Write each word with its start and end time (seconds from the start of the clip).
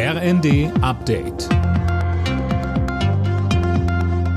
RND 0.00 0.70
Update. 0.80 1.48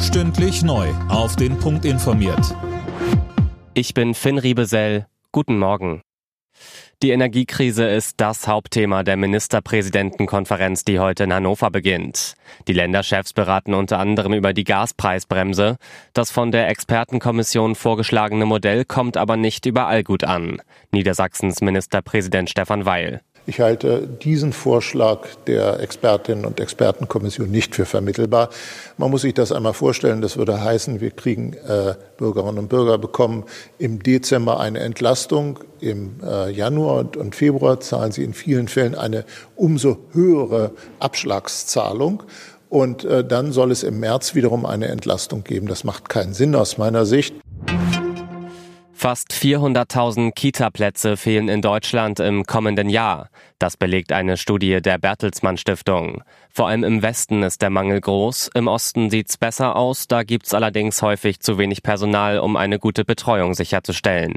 Stündlich 0.00 0.62
neu. 0.62 0.88
Auf 1.10 1.36
den 1.36 1.58
Punkt 1.58 1.84
informiert. 1.84 2.56
Ich 3.74 3.92
bin 3.92 4.14
Finn 4.14 4.38
Riebesell. 4.38 5.06
Guten 5.32 5.58
Morgen. 5.58 6.00
Die 7.02 7.10
Energiekrise 7.10 7.86
ist 7.86 8.22
das 8.22 8.48
Hauptthema 8.48 9.02
der 9.02 9.18
Ministerpräsidentenkonferenz, 9.18 10.84
die 10.84 10.98
heute 10.98 11.24
in 11.24 11.34
Hannover 11.34 11.70
beginnt. 11.70 12.36
Die 12.66 12.72
Länderchefs 12.72 13.34
beraten 13.34 13.74
unter 13.74 13.98
anderem 13.98 14.32
über 14.32 14.54
die 14.54 14.64
Gaspreisbremse. 14.64 15.76
Das 16.14 16.30
von 16.30 16.52
der 16.52 16.70
Expertenkommission 16.70 17.74
vorgeschlagene 17.74 18.46
Modell 18.46 18.86
kommt 18.86 19.18
aber 19.18 19.36
nicht 19.36 19.66
überall 19.66 20.04
gut 20.04 20.24
an. 20.24 20.62
Niedersachsens 20.90 21.60
Ministerpräsident 21.60 22.48
Stefan 22.48 22.86
Weil. 22.86 23.20
Ich 23.50 23.58
halte 23.58 24.06
diesen 24.06 24.52
Vorschlag 24.52 25.26
der 25.48 25.80
Expertinnen 25.80 26.44
und 26.44 26.60
Expertenkommission 26.60 27.50
nicht 27.50 27.74
für 27.74 27.84
vermittelbar. 27.84 28.48
Man 28.96 29.10
muss 29.10 29.22
sich 29.22 29.34
das 29.34 29.50
einmal 29.50 29.72
vorstellen. 29.72 30.22
Das 30.22 30.36
würde 30.36 30.62
heißen, 30.62 31.00
wir 31.00 31.10
kriegen 31.10 31.54
äh, 31.54 31.94
Bürgerinnen 32.16 32.60
und 32.60 32.68
Bürger 32.68 32.96
bekommen 32.96 33.42
im 33.76 34.04
Dezember 34.04 34.60
eine 34.60 34.78
Entlastung. 34.78 35.58
Im 35.80 36.20
äh, 36.24 36.52
Januar 36.52 37.00
und, 37.00 37.16
und 37.16 37.34
Februar 37.34 37.80
zahlen 37.80 38.12
sie 38.12 38.22
in 38.22 38.34
vielen 38.34 38.68
Fällen 38.68 38.94
eine 38.94 39.24
umso 39.56 39.98
höhere 40.12 40.70
Abschlagszahlung. 41.00 42.22
Und 42.68 43.04
äh, 43.04 43.24
dann 43.24 43.50
soll 43.50 43.72
es 43.72 43.82
im 43.82 43.98
März 43.98 44.36
wiederum 44.36 44.64
eine 44.64 44.86
Entlastung 44.86 45.42
geben. 45.42 45.66
Das 45.66 45.82
macht 45.82 46.08
keinen 46.08 46.34
Sinn 46.34 46.54
aus 46.54 46.78
meiner 46.78 47.04
Sicht. 47.04 47.34
Fast 49.02 49.32
400.000 49.32 50.32
Kita-Plätze 50.32 51.16
fehlen 51.16 51.48
in 51.48 51.62
Deutschland 51.62 52.20
im 52.20 52.44
kommenden 52.44 52.90
Jahr. 52.90 53.30
Das 53.58 53.78
belegt 53.78 54.12
eine 54.12 54.36
Studie 54.36 54.82
der 54.82 54.98
Bertelsmann 54.98 55.56
Stiftung. 55.56 56.22
Vor 56.50 56.68
allem 56.68 56.84
im 56.84 57.00
Westen 57.00 57.42
ist 57.42 57.62
der 57.62 57.70
Mangel 57.70 58.02
groß, 58.02 58.50
im 58.52 58.68
Osten 58.68 59.08
sieht's 59.08 59.38
besser 59.38 59.74
aus, 59.74 60.06
da 60.06 60.22
gibt's 60.22 60.52
allerdings 60.52 61.00
häufig 61.00 61.40
zu 61.40 61.56
wenig 61.56 61.82
Personal, 61.82 62.40
um 62.40 62.56
eine 62.56 62.78
gute 62.78 63.06
Betreuung 63.06 63.54
sicherzustellen. 63.54 64.34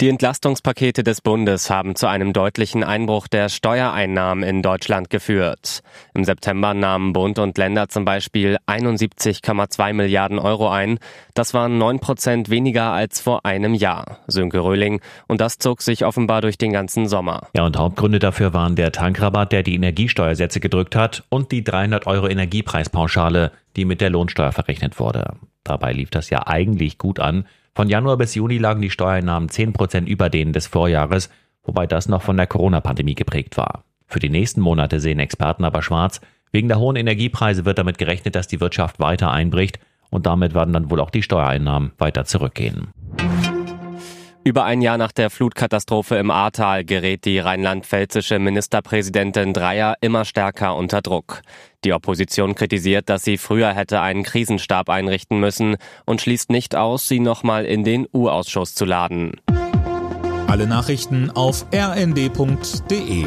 Die 0.00 0.08
Entlastungspakete 0.08 1.04
des 1.04 1.20
Bundes 1.20 1.70
haben 1.70 1.94
zu 1.94 2.08
einem 2.08 2.32
deutlichen 2.32 2.82
Einbruch 2.82 3.28
der 3.28 3.48
Steuereinnahmen 3.48 4.42
in 4.42 4.60
Deutschland 4.60 5.10
geführt. 5.10 5.82
Im 6.12 6.24
September 6.24 6.74
nahmen 6.74 7.12
Bund 7.12 7.38
und 7.38 7.56
Länder 7.56 7.88
zum 7.88 8.04
Beispiel 8.04 8.56
71,2 8.66 9.92
Milliarden 9.92 10.40
Euro 10.40 10.68
ein. 10.68 10.98
Das 11.34 11.54
waren 11.54 11.78
9 11.78 12.00
Prozent 12.00 12.50
weniger 12.50 12.92
als 12.92 13.20
vor 13.20 13.44
einem 13.44 13.74
Jahr. 13.74 14.18
Sönke 14.26 14.58
Röhling. 14.58 15.00
Und 15.28 15.40
das 15.40 15.58
zog 15.58 15.82
sich 15.82 16.04
offenbar 16.04 16.40
durch 16.40 16.58
den 16.58 16.72
ganzen 16.72 17.06
Sommer. 17.06 17.46
Ja, 17.54 17.64
und 17.64 17.76
Hauptgründe 17.76 18.18
dafür 18.18 18.52
waren 18.52 18.74
der 18.74 18.90
Tankrabatt, 18.90 19.52
der 19.52 19.62
die 19.62 19.76
Energiesteuersätze 19.76 20.58
gedrückt 20.58 20.96
hat 20.96 21.22
und 21.28 21.52
die 21.52 21.62
300 21.62 22.08
Euro 22.08 22.26
Energiepreispauschale, 22.26 23.52
die 23.76 23.84
mit 23.84 24.00
der 24.00 24.10
Lohnsteuer 24.10 24.50
verrechnet 24.50 24.98
wurde. 24.98 25.34
Dabei 25.62 25.92
lief 25.92 26.10
das 26.10 26.28
ja 26.28 26.46
eigentlich 26.46 26.98
gut 26.98 27.20
an. 27.20 27.46
Von 27.74 27.88
Januar 27.88 28.18
bis 28.18 28.34
Juni 28.34 28.58
lagen 28.58 28.82
die 28.82 28.90
Steuereinnahmen 28.90 29.48
10 29.48 29.72
Prozent 29.72 30.06
über 30.06 30.28
denen 30.28 30.52
des 30.52 30.66
Vorjahres, 30.66 31.30
wobei 31.64 31.86
das 31.86 32.06
noch 32.06 32.20
von 32.20 32.36
der 32.36 32.46
Corona-Pandemie 32.46 33.14
geprägt 33.14 33.56
war. 33.56 33.84
Für 34.06 34.18
die 34.18 34.28
nächsten 34.28 34.60
Monate 34.60 35.00
sehen 35.00 35.18
Experten 35.18 35.64
aber 35.64 35.82
schwarz. 35.82 36.20
Wegen 36.50 36.68
der 36.68 36.78
hohen 36.78 36.96
Energiepreise 36.96 37.64
wird 37.64 37.78
damit 37.78 37.96
gerechnet, 37.96 38.34
dass 38.34 38.46
die 38.46 38.60
Wirtschaft 38.60 39.00
weiter 39.00 39.30
einbricht 39.30 39.78
und 40.10 40.26
damit 40.26 40.54
werden 40.54 40.74
dann 40.74 40.90
wohl 40.90 41.00
auch 41.00 41.08
die 41.08 41.22
Steuereinnahmen 41.22 41.92
weiter 41.96 42.26
zurückgehen. 42.26 42.88
Über 44.44 44.64
ein 44.64 44.82
Jahr 44.82 44.98
nach 44.98 45.12
der 45.12 45.30
Flutkatastrophe 45.30 46.16
im 46.16 46.32
Ahrtal 46.32 46.84
gerät 46.84 47.24
die 47.24 47.38
rheinland-pfälzische 47.38 48.40
Ministerpräsidentin 48.40 49.52
Dreyer 49.52 49.94
immer 50.00 50.24
stärker 50.24 50.74
unter 50.74 51.00
Druck. 51.00 51.42
Die 51.84 51.92
Opposition 51.92 52.56
kritisiert, 52.56 53.08
dass 53.08 53.22
sie 53.22 53.38
früher 53.38 53.72
hätte 53.72 54.00
einen 54.00 54.24
Krisenstab 54.24 54.90
einrichten 54.90 55.38
müssen 55.38 55.76
und 56.06 56.20
schließt 56.20 56.50
nicht 56.50 56.74
aus, 56.74 57.06
sie 57.06 57.20
nochmal 57.20 57.64
in 57.64 57.84
den 57.84 58.08
U-Ausschuss 58.12 58.74
zu 58.74 58.84
laden. 58.84 59.40
Alle 60.48 60.66
Nachrichten 60.66 61.30
auf 61.30 61.64
rnd.de 61.72 63.26